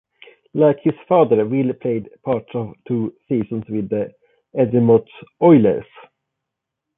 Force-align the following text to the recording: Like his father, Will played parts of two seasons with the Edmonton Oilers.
Like 0.55 0.77
his 0.81 0.95
father, 1.07 1.45
Will 1.45 1.73
played 1.75 2.09
parts 2.25 2.49
of 2.55 2.73
two 2.87 3.13
seasons 3.29 3.65
with 3.69 3.87
the 3.89 4.11
Edmonton 4.57 5.05
Oilers. 5.43 5.85